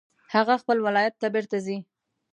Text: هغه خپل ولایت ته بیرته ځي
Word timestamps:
هغه 0.33 0.53
خپل 0.61 0.77
ولایت 0.85 1.13
ته 1.21 1.27
بیرته 1.33 1.57
ځي 1.65 1.77